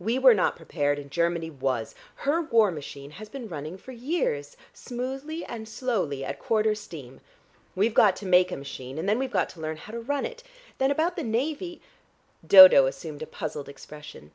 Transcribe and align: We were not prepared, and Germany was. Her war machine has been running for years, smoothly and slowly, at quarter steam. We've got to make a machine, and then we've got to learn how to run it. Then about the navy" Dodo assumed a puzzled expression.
We 0.00 0.18
were 0.18 0.34
not 0.34 0.56
prepared, 0.56 0.98
and 0.98 1.08
Germany 1.08 1.50
was. 1.50 1.94
Her 2.16 2.42
war 2.42 2.72
machine 2.72 3.12
has 3.12 3.28
been 3.28 3.48
running 3.48 3.78
for 3.78 3.92
years, 3.92 4.56
smoothly 4.74 5.44
and 5.44 5.68
slowly, 5.68 6.24
at 6.24 6.40
quarter 6.40 6.74
steam. 6.74 7.20
We've 7.76 7.94
got 7.94 8.16
to 8.16 8.26
make 8.26 8.50
a 8.50 8.56
machine, 8.56 8.98
and 8.98 9.08
then 9.08 9.20
we've 9.20 9.30
got 9.30 9.48
to 9.50 9.60
learn 9.60 9.76
how 9.76 9.92
to 9.92 10.00
run 10.00 10.26
it. 10.26 10.42
Then 10.78 10.90
about 10.90 11.14
the 11.14 11.22
navy" 11.22 11.80
Dodo 12.44 12.86
assumed 12.86 13.22
a 13.22 13.26
puzzled 13.28 13.68
expression. 13.68 14.32